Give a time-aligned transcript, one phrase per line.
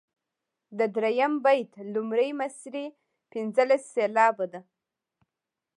[0.77, 2.87] د دریم بیت لومړۍ مصرع
[3.31, 4.61] پنځلس سېلابه ده.